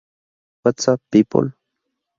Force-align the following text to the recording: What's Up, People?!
What's 0.63 0.87
Up, 0.87 0.99
People?! 1.11 1.53